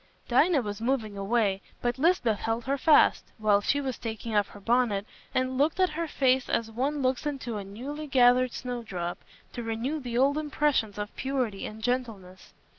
Dinah 0.27 0.63
was 0.63 0.81
moving 0.81 1.15
away, 1.15 1.61
but 1.79 1.99
Lisbeth 1.99 2.39
held 2.39 2.65
her 2.65 2.79
fast, 2.79 3.23
while 3.37 3.61
she 3.61 3.79
was 3.79 3.99
taking 3.99 4.35
off 4.35 4.47
her 4.47 4.59
bonnet, 4.59 5.05
and 5.31 5.59
looked 5.59 5.79
at 5.79 5.91
her 5.91 6.07
face 6.07 6.49
as 6.49 6.71
one 6.71 7.03
looks 7.03 7.27
into 7.27 7.57
a 7.57 7.63
newly 7.63 8.07
gathered 8.07 8.51
snowdrop, 8.53 9.23
to 9.53 9.61
renew 9.61 9.99
the 9.99 10.17
old 10.17 10.39
impressions 10.39 10.97
of 10.97 11.15
purity 11.15 11.67
and 11.67 11.83
gentleness. 11.83 12.51